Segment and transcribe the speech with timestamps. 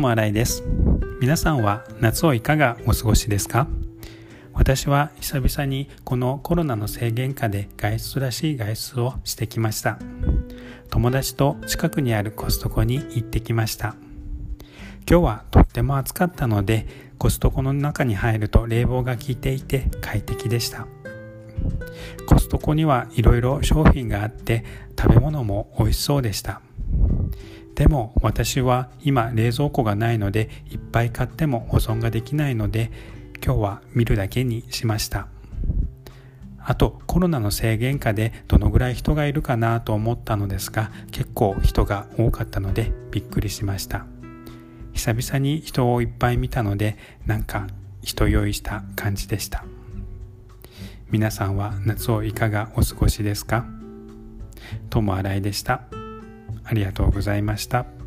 [0.00, 0.64] 友新井です。
[1.20, 3.68] 皆さんは夏をいかがお過ごしですか？
[4.54, 9.98] 私は久々にこのコロナの制限下で外出らしい外出をしてきました。
[10.88, 13.94] 友達と近くにあるコストコに行ってきました。
[15.06, 16.86] 今日はとっても暑かったので
[17.18, 20.86] コストコの中に入ると冷房が効いていて快適でした。
[22.26, 24.64] コストコにはいろいろ商品があって
[24.98, 26.62] 食べ物も美味しそうでした。
[27.80, 32.92] でも私は今冷蔵庫がないのでいっぱい買っても保存ができないので
[33.42, 35.28] 今日は見るだけにしました。
[36.58, 44.04] あとコロナの制限下でどのぐらい人がいるかなと思ったのですが結構人が多かったのでびっくりしました。
[44.92, 47.66] 久々に人をいっぱい見たのでなんか
[48.02, 49.64] 人酔いした感じでした。
[51.10, 53.64] 皆さんは夏をいかがお過ごしですか？
[54.90, 55.80] 友新井でした。
[56.70, 57.99] ありがとうございました。